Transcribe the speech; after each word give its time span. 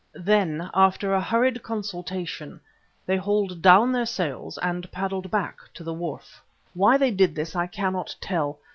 Then, 0.15 0.67
after 0.73 1.13
a 1.13 1.21
hurried 1.21 1.61
consultation, 1.61 2.59
they 3.05 3.17
hauled 3.17 3.61
down 3.61 3.91
their 3.91 4.07
sails 4.07 4.57
and 4.57 4.91
paddled 4.91 5.29
back 5.29 5.59
to 5.75 5.83
the 5.83 5.93
wharf. 5.93 6.41
Why 6.73 6.97
they 6.97 7.11
did 7.11 7.35
this 7.35 7.55
I 7.55 7.67
cannot 7.67 8.15
tell. 8.19 8.57